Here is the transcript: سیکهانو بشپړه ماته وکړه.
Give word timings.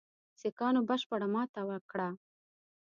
سیکهانو 0.39 0.81
بشپړه 0.89 1.27
ماته 1.35 1.61
وکړه. 1.69 2.09